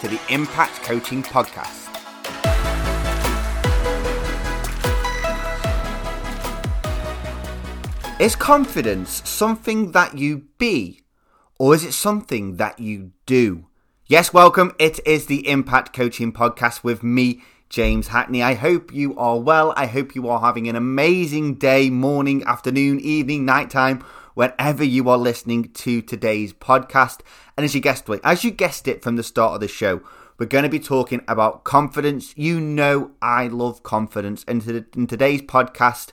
to 0.00 0.08
the 0.08 0.20
Impact 0.30 0.82
Coaching 0.82 1.22
Podcast. 1.22 1.88
Is 8.18 8.34
confidence 8.34 9.22
something 9.28 9.92
that 9.92 10.16
you 10.16 10.46
be, 10.56 11.02
or 11.58 11.74
is 11.74 11.84
it 11.84 11.92
something 11.92 12.56
that 12.56 12.78
you 12.78 13.12
do? 13.26 13.66
Yes, 14.06 14.32
welcome. 14.32 14.74
It 14.78 15.00
is 15.06 15.26
the 15.26 15.46
Impact 15.46 15.92
Coaching 15.92 16.32
Podcast 16.32 16.82
with 16.82 17.02
me, 17.02 17.42
James 17.68 18.08
Hackney. 18.08 18.42
I 18.42 18.54
hope 18.54 18.94
you 18.94 19.14
are 19.18 19.38
well. 19.38 19.74
I 19.76 19.84
hope 19.84 20.14
you 20.14 20.28
are 20.30 20.40
having 20.40 20.66
an 20.66 20.76
amazing 20.76 21.56
day, 21.56 21.90
morning, 21.90 22.42
afternoon, 22.44 23.00
evening, 23.00 23.44
nighttime 23.44 24.02
whenever 24.40 24.82
you 24.82 25.06
are 25.10 25.18
listening 25.18 25.64
to 25.64 26.00
today's 26.00 26.54
podcast. 26.54 27.20
And 27.58 27.64
as 27.66 27.74
you 27.74 27.80
guessed 27.82 28.08
it, 28.08 28.22
as 28.24 28.42
you 28.42 28.50
guessed 28.50 28.88
it 28.88 29.02
from 29.02 29.16
the 29.16 29.22
start 29.22 29.52
of 29.52 29.60
the 29.60 29.68
show, 29.68 30.00
we're 30.38 30.46
going 30.46 30.64
to 30.64 30.70
be 30.70 30.80
talking 30.80 31.20
about 31.28 31.64
confidence. 31.64 32.32
You 32.38 32.58
know, 32.58 33.10
I 33.20 33.48
love 33.48 33.82
confidence. 33.82 34.42
And 34.48 34.66
in 34.96 35.06
today's 35.06 35.42
podcast, 35.42 36.12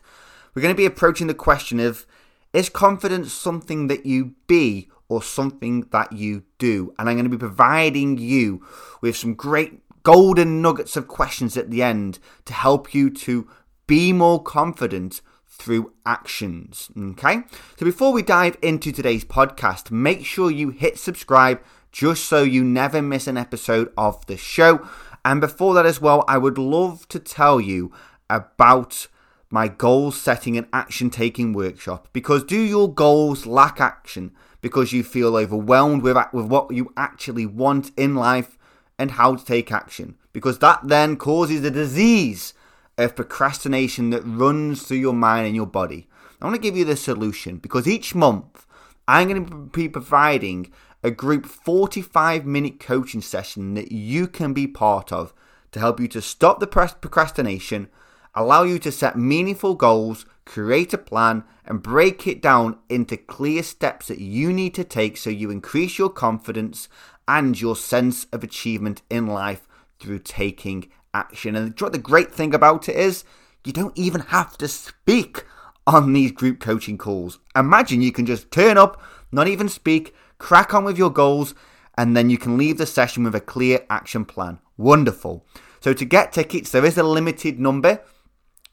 we're 0.53 0.61
going 0.61 0.73
to 0.73 0.77
be 0.77 0.85
approaching 0.85 1.27
the 1.27 1.33
question 1.33 1.79
of 1.79 2.05
is 2.51 2.67
confidence 2.67 3.31
something 3.31 3.87
that 3.87 4.05
you 4.05 4.33
be 4.47 4.89
or 5.07 5.23
something 5.23 5.87
that 5.91 6.11
you 6.11 6.43
do? 6.57 6.93
And 6.99 7.07
I'm 7.07 7.15
going 7.15 7.31
to 7.31 7.37
be 7.37 7.37
providing 7.37 8.17
you 8.17 8.61
with 8.99 9.15
some 9.15 9.35
great 9.35 9.79
golden 10.03 10.61
nuggets 10.61 10.97
of 10.97 11.07
questions 11.07 11.55
at 11.55 11.71
the 11.71 11.81
end 11.81 12.19
to 12.43 12.51
help 12.51 12.93
you 12.93 13.09
to 13.09 13.47
be 13.87 14.11
more 14.11 14.43
confident 14.43 15.21
through 15.57 15.91
actions. 16.05 16.89
Okay? 16.97 17.43
So 17.77 17.85
before 17.85 18.13
we 18.13 18.21
dive 18.21 18.57
into 18.61 18.91
today's 18.91 19.25
podcast, 19.25 19.91
make 19.91 20.25
sure 20.25 20.49
you 20.49 20.69
hit 20.69 20.97
subscribe 20.97 21.61
just 21.91 22.25
so 22.25 22.43
you 22.43 22.63
never 22.63 23.01
miss 23.01 23.27
an 23.27 23.37
episode 23.37 23.91
of 23.97 24.25
the 24.27 24.37
show. 24.37 24.87
And 25.25 25.41
before 25.41 25.73
that, 25.73 25.85
as 25.85 25.99
well, 25.99 26.23
I 26.27 26.37
would 26.37 26.57
love 26.57 27.07
to 27.09 27.19
tell 27.19 27.59
you 27.59 27.91
about 28.29 29.07
my 29.49 29.67
goal 29.67 30.11
setting 30.11 30.57
and 30.57 30.67
action 30.71 31.09
taking 31.09 31.53
workshop 31.53 32.09
because 32.13 32.43
do 32.43 32.59
your 32.59 32.93
goals 32.93 33.45
lack 33.45 33.79
action 33.79 34.31
because 34.61 34.91
you 34.91 35.03
feel 35.03 35.35
overwhelmed 35.35 36.03
with, 36.03 36.17
with 36.33 36.45
what 36.45 36.73
you 36.73 36.91
actually 36.97 37.45
want 37.45 37.91
in 37.97 38.15
life 38.15 38.57
and 38.99 39.11
how 39.11 39.35
to 39.35 39.45
take 39.45 39.71
action? 39.71 40.15
Because 40.33 40.59
that 40.59 40.81
then 40.83 41.15
causes 41.15 41.63
a 41.63 41.71
disease 41.71 42.53
of 42.97 43.15
procrastination 43.15 44.09
that 44.09 44.21
runs 44.23 44.83
through 44.83 44.97
your 44.97 45.13
mind 45.13 45.47
and 45.47 45.55
your 45.55 45.67
body. 45.67 46.07
I 46.41 46.45
want 46.45 46.55
to 46.55 46.61
give 46.61 46.77
you 46.77 46.85
the 46.85 46.95
solution 46.95 47.57
because 47.57 47.87
each 47.87 48.15
month 48.15 48.65
I'm 49.07 49.27
going 49.27 49.45
to 49.45 49.55
be 49.71 49.89
providing 49.89 50.71
a 51.03 51.11
group 51.11 51.45
45 51.45 52.45
minute 52.45 52.79
coaching 52.79 53.21
session 53.21 53.75
that 53.75 53.91
you 53.91 54.27
can 54.27 54.53
be 54.53 54.67
part 54.67 55.11
of 55.11 55.33
to 55.71 55.79
help 55.79 55.99
you 55.99 56.07
to 56.09 56.21
stop 56.21 56.59
the 56.59 56.67
procrastination, 56.67 57.89
allow 58.35 58.63
you 58.63 58.79
to 58.79 58.91
set 58.91 59.17
meaningful 59.17 59.75
goals, 59.75 60.25
create 60.45 60.93
a 60.93 60.97
plan, 60.97 61.43
and 61.65 61.83
break 61.83 62.25
it 62.25 62.41
down 62.41 62.77
into 62.89 63.17
clear 63.17 63.61
steps 63.61 64.07
that 64.07 64.19
you 64.19 64.53
need 64.53 64.73
to 64.73 64.83
take 64.83 65.17
so 65.17 65.29
you 65.29 65.51
increase 65.51 65.97
your 65.97 66.09
confidence 66.09 66.87
and 67.27 67.59
your 67.59 67.75
sense 67.75 68.25
of 68.31 68.43
achievement 68.43 69.01
in 69.09 69.27
life 69.27 69.67
through 69.99 70.19
taking 70.19 70.89
action. 71.17 71.55
And 71.55 71.75
the 71.75 71.97
great 71.97 72.31
thing 72.31 72.53
about 72.53 72.87
it 72.87 72.95
is, 72.95 73.23
you 73.65 73.73
don't 73.73 73.97
even 73.97 74.21
have 74.21 74.57
to 74.59 74.67
speak 74.67 75.43
on 75.85 76.13
these 76.13 76.31
group 76.31 76.59
coaching 76.59 76.97
calls. 76.97 77.39
Imagine 77.55 78.01
you 78.01 78.11
can 78.11 78.25
just 78.25 78.51
turn 78.51 78.77
up, 78.77 79.01
not 79.31 79.47
even 79.47 79.67
speak, 79.67 80.13
crack 80.37 80.73
on 80.73 80.83
with 80.83 80.97
your 80.97 81.09
goals, 81.09 81.55
and 81.97 82.15
then 82.15 82.29
you 82.29 82.37
can 82.37 82.57
leave 82.57 82.77
the 82.77 82.85
session 82.85 83.23
with 83.23 83.35
a 83.35 83.41
clear 83.41 83.85
action 83.89 84.25
plan. 84.25 84.59
Wonderful. 84.77 85.45
So 85.79 85.93
to 85.93 86.05
get 86.05 86.31
tickets, 86.31 86.71
there 86.71 86.85
is 86.85 86.97
a 86.97 87.03
limited 87.03 87.59
number. 87.59 88.01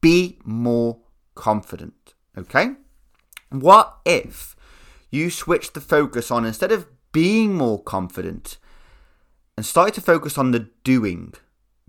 be 0.00 0.38
more 0.44 0.98
confident. 1.36 2.14
Okay? 2.36 2.72
What 3.50 3.98
if 4.04 4.56
you 5.10 5.30
switch 5.30 5.72
the 5.72 5.80
focus 5.80 6.32
on 6.32 6.44
instead 6.44 6.72
of 6.72 6.88
being 7.12 7.54
more 7.54 7.80
confident, 7.80 8.58
and 9.56 9.64
started 9.64 9.94
to 9.94 10.00
focus 10.00 10.38
on 10.38 10.50
the 10.50 10.68
doing. 10.82 11.34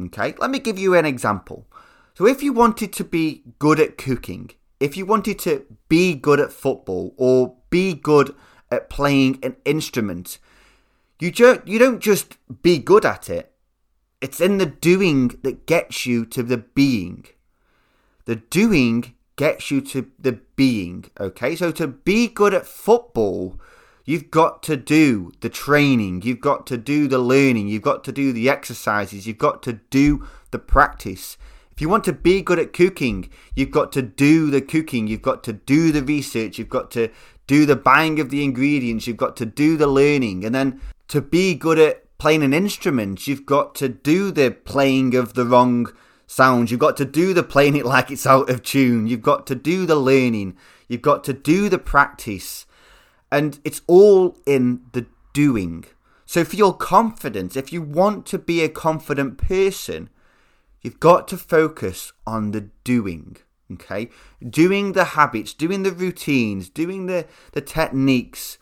Okay, 0.01 0.35
let 0.37 0.49
me 0.49 0.59
give 0.59 0.77
you 0.77 0.93
an 0.93 1.05
example. 1.05 1.67
So, 2.13 2.25
if 2.25 2.43
you 2.43 2.53
wanted 2.53 2.93
to 2.93 3.03
be 3.03 3.43
good 3.59 3.79
at 3.79 3.97
cooking, 3.97 4.51
if 4.79 4.97
you 4.97 5.05
wanted 5.05 5.39
to 5.39 5.65
be 5.89 6.15
good 6.15 6.39
at 6.39 6.51
football 6.51 7.13
or 7.17 7.55
be 7.69 7.93
good 7.93 8.35
at 8.71 8.89
playing 8.89 9.39
an 9.43 9.55
instrument, 9.65 10.37
you, 11.19 11.31
ju- 11.31 11.61
you 11.65 11.79
don't 11.79 12.01
just 12.01 12.37
be 12.61 12.77
good 12.77 13.05
at 13.05 13.29
it. 13.29 13.51
It's 14.21 14.41
in 14.41 14.57
the 14.57 14.65
doing 14.65 15.39
that 15.43 15.65
gets 15.65 16.05
you 16.05 16.25
to 16.27 16.43
the 16.43 16.57
being. 16.57 17.25
The 18.25 18.37
doing 18.37 19.13
gets 19.35 19.71
you 19.71 19.81
to 19.81 20.09
the 20.17 20.39
being. 20.55 21.05
Okay, 21.19 21.55
so 21.55 21.71
to 21.71 21.87
be 21.87 22.27
good 22.27 22.53
at 22.53 22.65
football, 22.65 23.59
You've 24.07 24.29
got 24.29 24.61
to 24.63 24.77
do 24.77 25.31
the 25.41 25.49
training, 25.49 26.21
you've 26.21 26.39
got 26.39 26.67
to 26.67 26.77
do 26.77 27.07
the 27.07 27.17
learning, 27.17 27.67
you've 27.67 27.81
got 27.81 28.03
to 28.03 28.11
do 28.11 28.31
the 28.31 28.47
exercises, 28.47 29.25
you've 29.25 29.39
got 29.39 29.63
to 29.63 29.73
do 29.89 30.27
the 30.51 30.59
practice. 30.59 31.37
If 31.71 31.81
you 31.81 31.89
want 31.89 32.03
to 32.03 32.13
be 32.13 32.43
good 32.43 32.59
at 32.59 32.71
cooking, 32.71 33.31
you've 33.55 33.71
got 33.71 33.91
to 33.93 34.03
do 34.03 34.51
the 34.51 34.61
cooking, 34.61 35.07
you've 35.07 35.23
got 35.23 35.43
to 35.45 35.53
do 35.53 35.91
the 35.91 36.03
research, 36.03 36.59
you've 36.59 36.69
got 36.69 36.91
to 36.91 37.09
do 37.47 37.65
the 37.65 37.75
buying 37.75 38.19
of 38.19 38.29
the 38.29 38.43
ingredients, 38.43 39.07
you've 39.07 39.17
got 39.17 39.35
to 39.37 39.45
do 39.45 39.75
the 39.75 39.87
learning. 39.87 40.45
And 40.45 40.53
then 40.53 40.79
to 41.07 41.19
be 41.19 41.55
good 41.55 41.79
at 41.79 42.17
playing 42.19 42.43
an 42.43 42.53
instrument, 42.53 43.27
you've 43.27 43.45
got 43.45 43.73
to 43.75 43.89
do 43.89 44.31
the 44.31 44.51
playing 44.51 45.15
of 45.15 45.33
the 45.33 45.45
wrong 45.45 45.91
sounds, 46.27 46.69
you've 46.69 46.79
got 46.79 46.95
to 46.97 47.05
do 47.05 47.33
the 47.33 47.43
playing 47.43 47.75
it 47.75 47.87
like 47.87 48.11
it's 48.11 48.27
out 48.27 48.51
of 48.51 48.61
tune, 48.61 49.07
you've 49.07 49.23
got 49.23 49.47
to 49.47 49.55
do 49.55 49.87
the 49.87 49.95
learning, 49.95 50.55
you've 50.87 51.01
got 51.01 51.23
to 51.23 51.33
do 51.33 51.69
the 51.69 51.79
practice. 51.79 52.64
And 53.35 53.59
it's 53.65 53.81
all 53.85 54.37
in 54.45 54.81
the 54.93 55.07
doing. 55.33 55.83
So 56.25 56.45
for 56.45 56.55
your 56.55 56.73
confidence, 56.73 57.57
if 57.57 57.73
you 57.73 57.81
want 57.81 58.25
to 58.27 58.39
be 58.39 58.61
a 58.61 58.69
confident 58.69 59.37
person, 59.37 60.09
you've 60.81 61.01
got 61.01 61.27
to 61.27 61.37
focus 61.37 62.13
on 62.25 62.51
the 62.51 62.69
doing. 62.85 63.35
Okay? 63.73 64.09
Doing 64.41 64.93
the 64.93 65.03
habits, 65.19 65.53
doing 65.53 65.83
the 65.83 65.91
routines, 65.91 66.69
doing 66.69 67.07
the, 67.07 67.25
the 67.51 67.59
techniques 67.59 68.57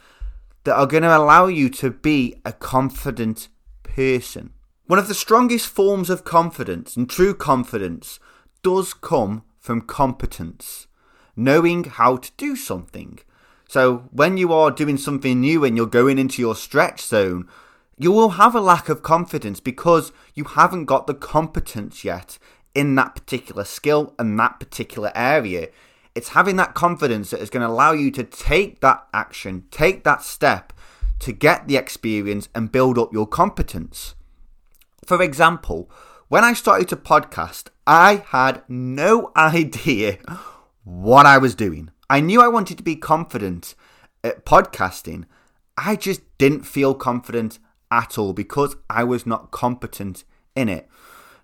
that 0.64 0.76
are 0.76 0.88
going 0.88 1.04
to 1.04 1.18
allow 1.18 1.46
you 1.46 1.70
to 1.70 1.92
be 1.92 2.42
a 2.44 2.52
confident 2.52 3.50
person. 3.84 4.54
One 4.88 4.98
of 4.98 5.08
the 5.08 5.14
strongest 5.14 5.68
forms 5.68 6.10
of 6.10 6.24
confidence 6.24 6.98
and 6.98 7.08
true 7.08 7.36
confidence 7.36 8.20
does 8.64 8.96
come 8.96 9.44
from 9.60 9.82
competence, 9.82 10.88
knowing 11.36 11.84
how 11.84 12.18
to 12.18 12.32
do 12.38 12.56
something. 12.56 13.20
So, 13.74 14.08
when 14.12 14.38
you 14.38 14.54
are 14.54 14.70
doing 14.70 14.98
something 14.98 15.42
new 15.42 15.66
and 15.66 15.76
you're 15.76 15.88
going 15.88 16.20
into 16.20 16.44
your 16.44 16.54
stretch 16.54 17.02
zone, 17.02 17.50
you 17.98 18.12
will 18.12 18.38
have 18.38 18.54
a 18.54 18.62
lack 18.62 18.88
of 18.88 19.02
confidence 19.02 19.60
because 19.60 20.12
you 20.36 20.44
haven't 20.44 20.86
got 20.86 21.08
the 21.08 21.16
competence 21.16 22.04
yet 22.04 22.38
in 22.76 22.94
that 22.94 23.16
particular 23.16 23.64
skill 23.64 24.14
and 24.20 24.38
that 24.38 24.60
particular 24.60 25.12
area. 25.16 25.70
It's 26.14 26.30
having 26.38 26.56
that 26.58 26.76
confidence 26.76 27.32
that 27.32 27.40
is 27.40 27.50
going 27.50 27.62
to 27.62 27.68
allow 27.68 27.94
you 27.94 28.12
to 28.12 28.24
take 28.24 28.80
that 28.82 29.08
action, 29.12 29.64
take 29.72 30.04
that 30.04 30.22
step 30.22 30.72
to 31.22 31.32
get 31.32 31.68
the 31.68 31.78
experience 31.78 32.50
and 32.54 32.72
build 32.72 33.00
up 33.00 33.12
your 33.12 33.26
competence. 33.26 34.14
For 35.04 35.20
example, 35.20 35.90
when 36.28 36.44
I 36.44 36.54
started 36.54 36.90
to 36.90 36.96
podcast, 36.96 37.70
I 37.88 38.24
had 38.28 38.62
no 38.70 39.32
idea 39.36 40.20
what 40.84 41.26
I 41.26 41.40
was 41.40 41.56
doing. 41.56 41.90
I 42.14 42.20
knew 42.20 42.44
I 42.44 42.48
wanted 42.48 42.78
to 42.78 42.84
be 42.84 42.96
confident 42.96 43.74
at 44.24 44.46
podcasting. 44.46 45.26
I 45.76 45.96
just 45.96 46.22
didn't 46.38 46.62
feel 46.62 46.94
confident 46.94 47.58
at 47.90 48.20
all 48.20 48.34
because 48.34 48.76
I 48.88 49.04
was 49.04 49.26
not 49.26 49.50
competent 49.50 50.24
in 50.56 50.70
it. 50.70 50.88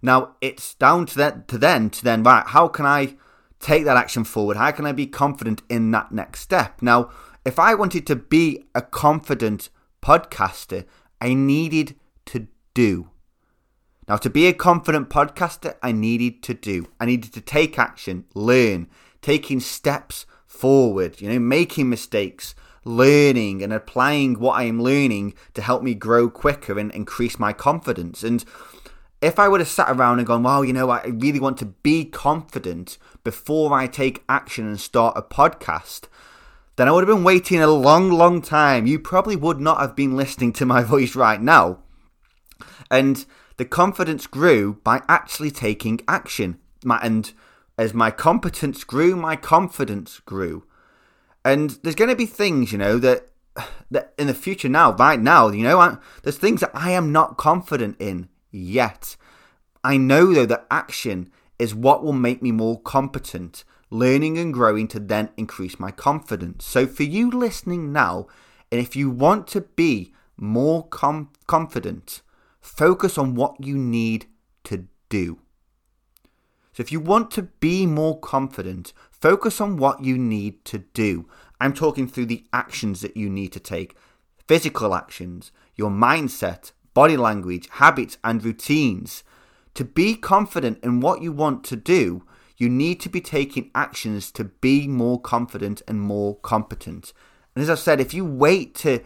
Now 0.04 0.36
it's 0.42 0.76
down 0.76 1.08
to 1.08 1.18
that 1.18 1.48
to 1.48 1.58
then 1.58 1.90
to 1.90 2.04
then 2.04 2.22
right. 2.22 2.46
How 2.46 2.68
can 2.68 2.86
I 2.86 3.16
take 3.60 3.84
that 3.86 3.98
action 3.98 4.24
forward? 4.24 4.58
How 4.58 4.70
can 4.70 4.86
I 4.86 4.92
be 4.92 5.08
confident 5.08 5.64
in 5.70 5.90
that 5.90 6.12
next 6.12 6.42
step? 6.42 6.84
Now, 6.84 7.10
if 7.44 7.58
I 7.58 7.74
wanted 7.74 8.06
to 8.06 8.16
be 8.16 8.68
a 8.76 8.84
confident 8.84 9.70
podcaster, 10.04 10.86
I 11.20 11.34
needed 11.34 11.96
to 12.28 12.48
do. 12.76 13.10
Now, 14.08 14.18
to 14.18 14.30
be 14.30 14.46
a 14.46 14.54
confident 14.54 15.10
podcaster, 15.10 15.78
I 15.82 15.94
needed 15.94 16.44
to 16.44 16.54
do. 16.54 16.90
I 17.00 17.08
needed 17.08 17.34
to 17.34 17.42
take 17.42 17.80
action, 17.80 18.26
learn, 18.36 18.88
taking 19.24 19.60
steps 19.60 20.28
forward, 20.60 21.22
you 21.22 21.30
know, 21.30 21.40
making 21.40 21.90
mistakes, 21.90 22.54
learning 22.84 23.64
and 23.64 23.72
applying 23.72 24.40
what 24.40 24.58
I 24.58 24.64
am 24.64 24.82
learning 24.82 25.34
to 25.54 25.62
help 25.62 25.82
me 25.82 25.94
grow 25.94 26.30
quicker 26.30 26.78
and 26.78 26.92
increase 26.92 27.40
my 27.40 27.54
confidence. 27.54 28.24
And 28.24 28.44
if 29.22 29.40
I 29.40 29.48
would 29.48 29.62
have 29.62 29.70
sat 29.70 29.90
around 29.90 30.20
and 30.20 30.28
gone, 30.28 30.44
well, 30.44 30.66
you 30.66 30.74
know, 30.74 30.90
I 30.90 31.06
really 31.06 31.40
want 31.40 31.58
to 31.60 31.66
be 31.66 32.04
confident 32.06 32.98
before 33.24 33.74
I 33.74 33.88
take 33.88 34.24
action 34.28 34.68
and 34.68 34.80
start 34.80 35.18
a 35.18 35.22
podcast, 35.22 36.10
then 36.76 36.88
I 36.88 36.92
would 36.92 37.08
have 37.08 37.16
been 37.16 37.24
waiting 37.24 37.62
a 37.62 37.68
long, 37.68 38.12
long 38.12 38.42
time. 38.42 38.86
You 38.86 39.00
probably 39.00 39.36
would 39.36 39.60
not 39.60 39.80
have 39.80 39.96
been 39.96 40.18
listening 40.18 40.54
to 40.54 40.66
my 40.66 40.84
voice 40.94 41.16
right 41.16 41.42
now. 41.42 41.80
And 42.92 43.26
the 43.58 43.66
confidence 43.66 44.28
grew 44.28 44.80
by 44.84 45.02
actually 45.08 45.52
taking 45.52 46.02
action. 46.08 46.60
And 46.86 47.32
as 47.80 47.94
my 47.94 48.12
competence 48.12 48.84
grew, 48.84 49.16
my 49.16 49.38
confidence 49.38 50.20
grew. 50.20 50.66
And 51.46 51.70
there's 51.82 51.96
going 51.96 52.10
to 52.10 52.16
be 52.16 52.26
things, 52.26 52.74
you 52.74 52.78
know, 52.78 52.98
that 53.00 53.30
that 53.90 54.14
in 54.20 54.28
the 54.28 54.34
future 54.34 54.68
now, 54.68 54.92
right 54.92 55.20
now, 55.20 55.48
you 55.48 55.64
know, 55.64 55.80
I, 55.80 55.98
there's 56.22 56.38
things 56.38 56.60
that 56.60 56.72
I 56.74 56.92
am 56.92 57.14
not 57.14 57.38
confident 57.38 57.96
in 57.98 58.28
yet. 58.52 59.16
I 59.82 59.96
know 59.96 60.34
though 60.34 60.46
that 60.46 60.68
action 60.70 61.32
is 61.58 61.74
what 61.74 62.04
will 62.04 62.14
make 62.14 62.42
me 62.42 62.52
more 62.52 62.82
competent, 62.82 63.64
learning 63.90 64.38
and 64.38 64.54
growing 64.54 64.90
to 64.90 65.00
then 65.00 65.30
increase 65.38 65.80
my 65.80 65.90
confidence. 65.90 66.66
So 66.66 66.86
for 66.86 67.04
you 67.04 67.32
listening 67.32 67.94
now, 67.94 68.28
and 68.74 68.82
if 68.82 68.94
you 68.98 69.10
want 69.10 69.48
to 69.48 69.62
be 69.62 70.14
more 70.36 70.86
com- 70.86 71.32
confident, 71.48 72.22
focus 72.60 73.18
on 73.18 73.36
what 73.36 73.64
you 73.64 73.78
need 73.78 74.26
to 74.66 74.88
do. 75.08 75.40
So 76.80 76.84
if 76.84 76.94
you 76.94 77.02
want 77.02 77.30
to 77.32 77.42
be 77.42 77.86
more 77.86 78.18
confident, 78.18 78.94
focus 79.12 79.60
on 79.60 79.76
what 79.76 80.02
you 80.02 80.18
need 80.18 80.64
to 80.64 80.78
do. 80.78 81.28
I'm 81.60 81.74
talking 81.74 82.08
through 82.08 82.28
the 82.28 82.46
actions 82.54 83.02
that 83.02 83.18
you 83.18 83.30
need 83.30 83.52
to 83.52 83.60
take 83.60 83.98
physical 84.48 84.96
actions, 84.96 85.52
your 85.76 85.90
mindset, 85.90 86.72
body 86.94 87.18
language, 87.18 87.68
habits, 87.70 88.18
and 88.24 88.42
routines. 88.46 89.26
To 89.74 89.84
be 89.84 90.16
confident 90.16 90.82
in 90.82 91.02
what 91.02 91.22
you 91.22 91.34
want 91.34 91.66
to 91.66 91.76
do, 91.76 92.24
you 92.56 92.70
need 92.70 93.02
to 93.02 93.10
be 93.10 93.20
taking 93.20 93.72
actions 93.76 94.32
to 94.32 94.46
be 94.46 94.88
more 94.88 95.20
confident 95.20 95.82
and 95.86 96.00
more 96.00 96.38
competent. 96.38 97.12
And 97.56 97.62
as 97.62 97.70
I 97.70 97.76
said, 97.76 98.00
if 98.00 98.14
you 98.14 98.24
wait 98.24 98.74
to 98.76 99.02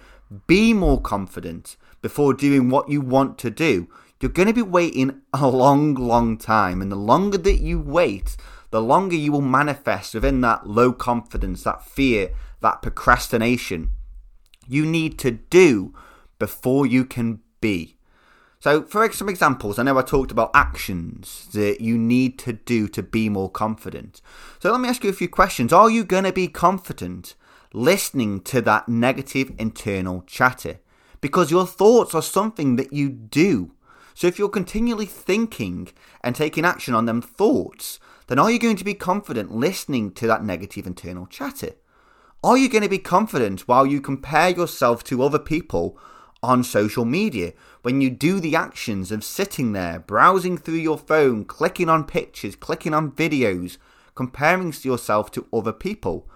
be 0.45 0.75
more 0.75 1.01
confident 1.01 1.75
before 2.03 2.35
doing 2.35 2.69
what 2.69 2.89
you 2.89 3.01
want 3.01 3.39
to 3.39 3.49
do, 3.49 3.87
you're 4.23 4.31
going 4.31 4.47
to 4.47 4.53
be 4.53 4.61
waiting 4.61 5.21
a 5.33 5.47
long, 5.47 5.93
long 5.95 6.37
time. 6.37 6.81
And 6.81 6.89
the 6.89 6.95
longer 6.95 7.37
that 7.39 7.59
you 7.59 7.77
wait, 7.77 8.37
the 8.71 8.81
longer 8.81 9.17
you 9.17 9.33
will 9.33 9.41
manifest 9.41 10.13
within 10.13 10.39
that 10.41 10.65
low 10.65 10.93
confidence, 10.93 11.63
that 11.63 11.85
fear, 11.85 12.31
that 12.61 12.81
procrastination. 12.81 13.91
You 14.65 14.85
need 14.85 15.19
to 15.19 15.31
do 15.31 15.93
before 16.39 16.85
you 16.85 17.03
can 17.03 17.41
be. 17.59 17.97
So, 18.61 18.83
for 18.83 19.11
some 19.11 19.27
examples, 19.27 19.77
I 19.77 19.83
know 19.83 19.97
I 19.97 20.03
talked 20.03 20.31
about 20.31 20.51
actions 20.53 21.49
that 21.51 21.81
you 21.81 21.97
need 21.97 22.39
to 22.39 22.53
do 22.53 22.87
to 22.87 23.03
be 23.03 23.27
more 23.27 23.49
confident. 23.49 24.21
So, 24.59 24.71
let 24.71 24.79
me 24.79 24.87
ask 24.87 25.03
you 25.03 25.09
a 25.09 25.13
few 25.13 25.27
questions. 25.27 25.73
Are 25.73 25.89
you 25.89 26.05
going 26.05 26.23
to 26.23 26.31
be 26.31 26.47
confident 26.47 27.35
listening 27.73 28.39
to 28.43 28.61
that 28.61 28.87
negative 28.87 29.51
internal 29.59 30.23
chatter? 30.25 30.79
Because 31.19 31.51
your 31.51 31.67
thoughts 31.67 32.15
are 32.15 32.21
something 32.21 32.77
that 32.77 32.93
you 32.93 33.09
do. 33.09 33.73
So, 34.13 34.27
if 34.27 34.37
you're 34.37 34.49
continually 34.49 35.05
thinking 35.05 35.89
and 36.21 36.35
taking 36.35 36.65
action 36.65 36.93
on 36.93 37.05
them 37.05 37.21
thoughts, 37.21 37.99
then 38.27 38.39
are 38.39 38.51
you 38.51 38.59
going 38.59 38.77
to 38.77 38.83
be 38.83 38.93
confident 38.93 39.53
listening 39.53 40.11
to 40.11 40.27
that 40.27 40.43
negative 40.43 40.87
internal 40.87 41.25
chatter? 41.27 41.71
Are 42.43 42.57
you 42.57 42.69
going 42.69 42.83
to 42.83 42.89
be 42.89 42.99
confident 42.99 43.67
while 43.67 43.85
you 43.85 44.01
compare 44.01 44.49
yourself 44.49 45.03
to 45.05 45.23
other 45.23 45.39
people 45.39 45.97
on 46.41 46.63
social 46.63 47.05
media 47.05 47.53
when 47.83 48.01
you 48.01 48.09
do 48.09 48.39
the 48.39 48.55
actions 48.55 49.11
of 49.11 49.23
sitting 49.23 49.71
there, 49.71 49.99
browsing 49.99 50.57
through 50.57 50.75
your 50.75 50.97
phone, 50.97 51.45
clicking 51.45 51.89
on 51.89 52.03
pictures, 52.03 52.55
clicking 52.55 52.93
on 52.93 53.11
videos, 53.11 53.77
comparing 54.13 54.73
yourself 54.83 55.31
to 55.31 55.47
other 55.53 55.71
people? 55.71 56.29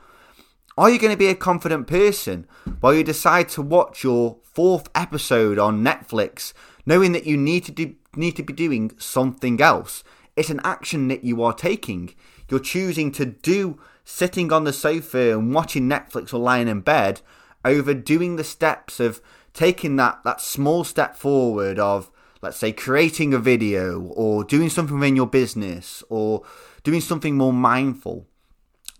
Are 0.77 0.89
you 0.89 0.99
going 0.99 1.11
to 1.11 1.17
be 1.17 1.27
a 1.27 1.35
confident 1.35 1.87
person 1.87 2.47
while 2.79 2.93
you 2.93 3.03
decide 3.03 3.49
to 3.49 3.61
watch 3.61 4.03
your 4.03 4.37
fourth 4.43 4.87
episode 4.95 5.59
on 5.59 5.83
Netflix, 5.83 6.53
knowing 6.87 7.11
that 7.11 7.27
you 7.27 7.37
need 7.37 7.63
to 7.65 7.71
do, 7.71 7.93
need 8.15 8.35
to 8.37 8.43
be 8.43 8.53
doing 8.53 8.91
something 8.97 9.61
else? 9.61 10.03
It's 10.35 10.49
an 10.49 10.61
action 10.63 11.07
that 11.09 11.23
you 11.23 11.43
are 11.43 11.53
taking. 11.53 12.15
You're 12.49 12.59
choosing 12.59 13.11
to 13.13 13.25
do 13.25 13.79
sitting 14.03 14.53
on 14.53 14.63
the 14.63 14.73
sofa 14.73 15.37
and 15.37 15.53
watching 15.53 15.89
Netflix 15.89 16.33
or 16.33 16.37
lying 16.37 16.67
in 16.67 16.81
bed 16.81 17.21
over 17.65 17.93
doing 17.93 18.37
the 18.37 18.43
steps 18.43 18.99
of 18.99 19.21
taking 19.53 19.97
that, 19.97 20.23
that 20.23 20.39
small 20.39 20.83
step 20.83 21.15
forward 21.15 21.77
of, 21.77 22.09
let's 22.41 22.57
say, 22.57 22.71
creating 22.71 23.33
a 23.33 23.39
video 23.39 23.99
or 23.99 24.43
doing 24.43 24.69
something 24.69 25.03
in 25.03 25.15
your 25.15 25.27
business 25.27 26.03
or 26.09 26.43
doing 26.83 27.01
something 27.01 27.35
more 27.35 27.51
mindful 27.51 28.25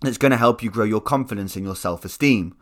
that's 0.02 0.18
going 0.18 0.32
to 0.32 0.38
help 0.38 0.62
you 0.62 0.70
grow 0.70 0.84
your 0.84 1.02
confidence 1.02 1.56
and 1.56 1.64
your 1.64 1.76
self 1.76 2.04
esteem. 2.04 2.56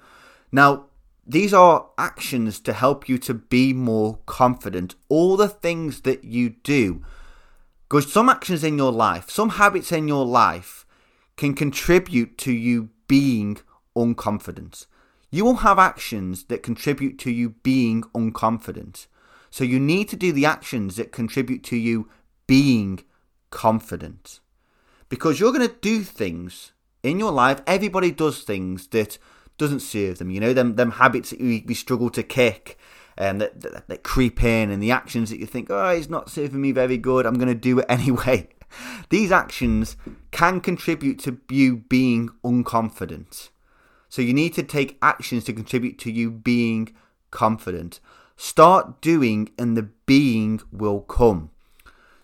Now, 0.51 0.85
these 1.25 1.53
are 1.53 1.89
actions 1.97 2.59
to 2.61 2.73
help 2.73 3.09
you 3.09 3.17
to 3.19 3.33
be 3.33 3.73
more 3.73 4.19
confident. 4.25 4.95
All 5.09 5.35
the 5.37 5.49
things 5.49 6.01
that 6.01 6.23
you 6.23 6.49
do. 6.49 7.03
Because 7.87 8.11
some 8.11 8.29
actions 8.29 8.63
in 8.63 8.77
your 8.77 8.91
life, 8.91 9.29
some 9.29 9.49
habits 9.49 9.91
in 9.91 10.07
your 10.07 10.25
life 10.25 10.85
can 11.35 11.53
contribute 11.53 12.37
to 12.39 12.51
you 12.51 12.89
being 13.07 13.57
unconfident. 13.95 14.85
You 15.31 15.45
will 15.45 15.57
have 15.57 15.79
actions 15.79 16.45
that 16.45 16.63
contribute 16.63 17.17
to 17.19 17.31
you 17.31 17.49
being 17.49 18.03
unconfident. 18.13 19.07
So 19.49 19.63
you 19.63 19.79
need 19.79 20.09
to 20.09 20.15
do 20.15 20.31
the 20.31 20.45
actions 20.45 20.95
that 20.95 21.11
contribute 21.11 21.63
to 21.65 21.75
you 21.75 22.09
being 22.47 23.03
confident. 23.49 24.39
Because 25.09 25.39
you're 25.39 25.53
going 25.53 25.67
to 25.67 25.75
do 25.81 26.03
things 26.03 26.71
in 27.03 27.19
your 27.19 27.31
life, 27.31 27.61
everybody 27.65 28.11
does 28.11 28.43
things 28.43 28.87
that 28.87 29.17
doesn't 29.57 29.79
serve 29.79 30.17
them. 30.17 30.31
You 30.31 30.39
know, 30.39 30.53
them 30.53 30.75
them 30.75 30.91
habits 30.91 31.31
that 31.31 31.39
we, 31.39 31.63
we 31.67 31.73
struggle 31.73 32.09
to 32.11 32.23
kick 32.23 32.77
and 33.17 33.39
that, 33.41 33.61
that, 33.61 33.87
that 33.87 34.03
creep 34.03 34.43
in 34.43 34.69
and 34.69 34.81
the 34.81 34.91
actions 34.91 35.29
that 35.29 35.39
you 35.39 35.45
think, 35.45 35.69
oh, 35.69 35.89
it's 35.89 36.09
not 36.09 36.29
serving 36.29 36.61
me 36.61 36.71
very 36.71 36.97
good, 36.97 37.25
I'm 37.25 37.35
going 37.35 37.47
to 37.47 37.55
do 37.55 37.79
it 37.79 37.85
anyway. 37.89 38.49
These 39.09 39.31
actions 39.31 39.95
can 40.31 40.59
contribute 40.59 41.19
to 41.19 41.39
you 41.49 41.77
being 41.77 42.29
unconfident. 42.43 43.49
So 44.09 44.21
you 44.21 44.33
need 44.33 44.53
to 44.55 44.63
take 44.63 44.97
actions 45.01 45.43
to 45.45 45.53
contribute 45.53 45.97
to 45.99 46.11
you 46.11 46.29
being 46.29 46.93
confident. 47.31 47.99
Start 48.35 49.01
doing 49.01 49.49
and 49.57 49.77
the 49.77 49.89
being 50.05 50.61
will 50.71 51.01
come. 51.01 51.51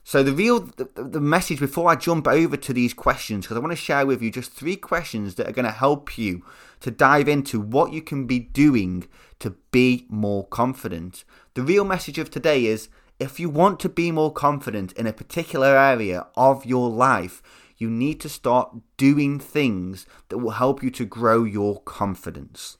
So 0.03 0.23
the 0.23 0.33
real 0.33 0.61
the, 0.61 0.89
the 0.95 1.21
message 1.21 1.59
before 1.59 1.89
I 1.89 1.95
jump 1.95 2.27
over 2.27 2.57
to 2.57 2.73
these 2.73 2.93
questions 2.93 3.45
because 3.45 3.57
I 3.57 3.59
want 3.59 3.71
to 3.71 3.77
share 3.77 4.05
with 4.05 4.21
you 4.21 4.31
just 4.31 4.51
three 4.51 4.75
questions 4.75 5.35
that 5.35 5.47
are 5.47 5.53
going 5.53 5.65
to 5.65 5.71
help 5.71 6.17
you 6.17 6.43
to 6.81 6.91
dive 6.91 7.27
into 7.27 7.59
what 7.59 7.93
you 7.93 8.01
can 8.01 8.25
be 8.25 8.39
doing 8.39 9.07
to 9.39 9.51
be 9.71 10.05
more 10.09 10.45
confident. 10.47 11.23
The 11.53 11.61
real 11.61 11.85
message 11.85 12.17
of 12.17 12.31
today 12.31 12.65
is 12.65 12.89
if 13.19 13.39
you 13.39 13.49
want 13.49 13.79
to 13.81 13.89
be 13.89 14.11
more 14.11 14.33
confident 14.33 14.93
in 14.93 15.05
a 15.05 15.13
particular 15.13 15.77
area 15.77 16.25
of 16.35 16.65
your 16.65 16.89
life, 16.89 17.43
you 17.77 17.89
need 17.89 18.19
to 18.21 18.29
start 18.29 18.75
doing 18.97 19.39
things 19.39 20.07
that 20.29 20.39
will 20.39 20.51
help 20.51 20.81
you 20.81 20.89
to 20.91 21.05
grow 21.05 21.43
your 21.43 21.81
confidence. 21.81 22.77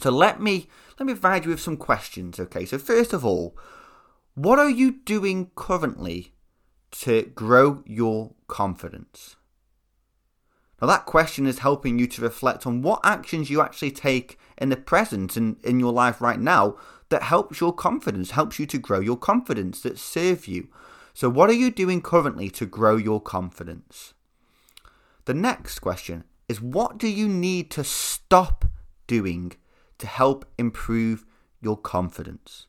So 0.00 0.10
let 0.10 0.40
me 0.40 0.68
let 0.98 1.06
me 1.06 1.12
provide 1.12 1.44
you 1.44 1.50
with 1.50 1.60
some 1.60 1.76
questions, 1.76 2.40
okay? 2.40 2.64
So 2.64 2.78
first 2.78 3.12
of 3.12 3.24
all, 3.24 3.56
what 4.34 4.58
are 4.58 4.70
you 4.70 4.92
doing 5.04 5.50
currently 5.54 6.32
to 6.90 7.22
grow 7.34 7.82
your 7.86 8.34
confidence? 8.46 9.36
Now, 10.80 10.86
that 10.86 11.06
question 11.06 11.46
is 11.46 11.58
helping 11.58 11.98
you 11.98 12.06
to 12.06 12.22
reflect 12.22 12.66
on 12.66 12.82
what 12.82 13.00
actions 13.02 13.50
you 13.50 13.60
actually 13.60 13.90
take 13.90 14.38
in 14.56 14.68
the 14.68 14.76
present 14.76 15.36
and 15.36 15.56
in 15.64 15.80
your 15.80 15.92
life 15.92 16.20
right 16.20 16.38
now 16.38 16.76
that 17.08 17.24
helps 17.24 17.60
your 17.60 17.72
confidence, 17.72 18.32
helps 18.32 18.58
you 18.58 18.66
to 18.66 18.78
grow 18.78 19.00
your 19.00 19.16
confidence, 19.16 19.80
that 19.80 19.98
serve 19.98 20.46
you. 20.46 20.68
So, 21.14 21.28
what 21.28 21.50
are 21.50 21.54
you 21.54 21.70
doing 21.70 22.00
currently 22.00 22.48
to 22.50 22.66
grow 22.66 22.96
your 22.96 23.20
confidence? 23.20 24.14
The 25.24 25.34
next 25.34 25.80
question 25.80 26.24
is 26.48 26.60
what 26.60 26.96
do 26.96 27.08
you 27.08 27.28
need 27.28 27.70
to 27.72 27.84
stop 27.84 28.64
doing 29.06 29.52
to 29.98 30.06
help 30.06 30.46
improve 30.56 31.26
your 31.60 31.76
confidence? 31.76 32.66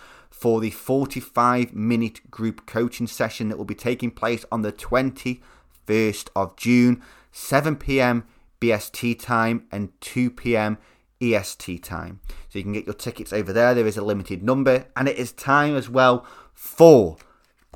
for 0.43 0.59
the 0.59 0.71
45 0.71 1.73
minute 1.73 2.29
group 2.29 2.65
coaching 2.65 3.07
session 3.07 3.47
that 3.47 3.57
will 3.57 3.63
be 3.63 3.73
taking 3.73 4.11
place 4.11 4.43
on 4.51 4.61
the 4.61 4.73
21st 4.73 6.27
of 6.35 6.57
June, 6.57 7.01
7 7.31 7.77
p.m. 7.77 8.25
BST 8.59 9.17
time 9.21 9.65
and 9.71 9.93
2 10.01 10.31
p.m. 10.31 10.79
EST 11.21 11.81
time. 11.81 12.19
So 12.49 12.59
you 12.59 12.63
can 12.63 12.73
get 12.73 12.85
your 12.85 12.93
tickets 12.93 13.31
over 13.31 13.53
there. 13.53 13.73
There 13.73 13.87
is 13.87 13.95
a 13.95 14.03
limited 14.03 14.43
number, 14.43 14.87
and 14.97 15.07
it 15.07 15.15
is 15.15 15.31
time 15.31 15.77
as 15.77 15.87
well 15.87 16.27
for 16.53 17.15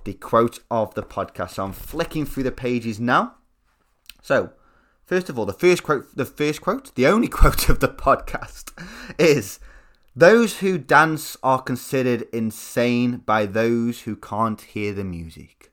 the 0.03 0.15
quote 0.15 0.59
of 0.69 0.93
the 0.93 1.03
podcast. 1.03 1.51
So 1.51 1.63
I'm 1.63 1.71
flicking 1.71 2.25
through 2.25 2.43
the 2.43 2.51
pages 2.51 2.99
now. 2.99 3.35
So, 4.21 4.51
first 5.05 5.29
of 5.29 5.39
all, 5.39 5.45
the 5.45 5.53
first 5.53 5.83
quote, 5.83 6.13
the 6.17 6.25
first 6.25 6.59
quote, 6.59 6.93
the 6.95 7.07
only 7.07 7.27
quote 7.29 7.69
of 7.69 7.79
the 7.79 7.87
podcast 7.87 8.73
is 9.17 9.61
those 10.17 10.57
who 10.57 10.79
dance 10.79 11.37
are 11.43 11.61
considered 11.61 12.23
insane 12.33 13.17
by 13.17 13.45
those 13.45 14.01
who 14.01 14.15
can't 14.15 14.59
hear 14.59 14.91
the 14.91 15.03
music. 15.03 15.71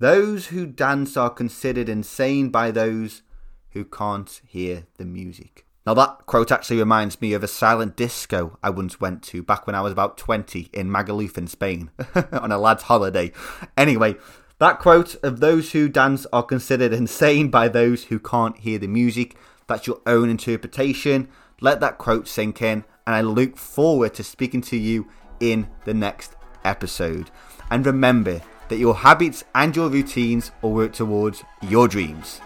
Those 0.00 0.48
who 0.48 0.66
dance 0.66 1.16
are 1.16 1.30
considered 1.30 1.88
insane 1.88 2.48
by 2.48 2.72
those 2.72 3.22
who 3.70 3.84
can't 3.84 4.40
hear 4.44 4.88
the 4.96 5.04
music. 5.04 5.64
Now, 5.86 5.94
that 5.94 6.26
quote 6.26 6.50
actually 6.50 6.78
reminds 6.78 7.20
me 7.20 7.32
of 7.32 7.44
a 7.44 7.48
silent 7.48 7.94
disco 7.94 8.58
I 8.64 8.70
once 8.70 9.00
went 9.00 9.22
to 9.24 9.44
back 9.44 9.64
when 9.64 9.76
I 9.76 9.80
was 9.80 9.92
about 9.92 10.18
20 10.18 10.68
in 10.72 10.90
Magaluf 10.90 11.38
in 11.38 11.46
Spain 11.46 11.92
on 12.32 12.50
a 12.50 12.58
lad's 12.58 12.82
holiday. 12.82 13.30
Anyway, 13.76 14.16
that 14.58 14.80
quote 14.80 15.14
of 15.22 15.38
those 15.38 15.70
who 15.70 15.88
dance 15.88 16.26
are 16.32 16.42
considered 16.42 16.92
insane 16.92 17.48
by 17.48 17.68
those 17.68 18.06
who 18.06 18.18
can't 18.18 18.58
hear 18.58 18.80
the 18.80 18.88
music. 18.88 19.36
That's 19.68 19.86
your 19.86 20.00
own 20.04 20.28
interpretation. 20.30 21.28
Let 21.60 21.78
that 21.80 21.98
quote 21.98 22.26
sink 22.26 22.62
in, 22.62 22.84
and 23.10 23.16
I 23.16 23.22
look 23.22 23.56
forward 23.56 24.14
to 24.14 24.22
speaking 24.22 24.60
to 24.60 24.76
you 24.76 25.08
in 25.40 25.66
the 25.84 25.92
next 25.92 26.36
episode. 26.64 27.28
And 27.68 27.84
remember 27.84 28.40
that 28.68 28.78
your 28.78 28.94
habits 28.94 29.42
and 29.52 29.74
your 29.74 29.88
routines 29.88 30.52
will 30.62 30.70
work 30.70 30.92
towards 30.92 31.42
your 31.60 31.88
dreams. 31.88 32.40